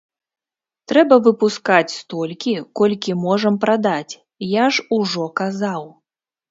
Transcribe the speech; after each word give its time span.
Трэба 0.91 1.15
выпускаць 1.27 1.95
столькі, 1.99 2.55
колькі 2.81 3.17
можам 3.27 3.63
прадаць, 3.67 4.13
я 4.63 4.75
ж 4.77 4.89
ужо 5.01 5.33
казаў. 5.45 5.83